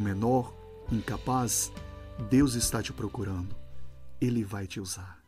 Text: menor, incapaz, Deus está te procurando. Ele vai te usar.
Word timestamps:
menor, 0.00 0.54
incapaz, 0.90 1.70
Deus 2.28 2.54
está 2.54 2.82
te 2.82 2.92
procurando. 2.92 3.54
Ele 4.20 4.42
vai 4.42 4.66
te 4.66 4.80
usar. 4.80 5.19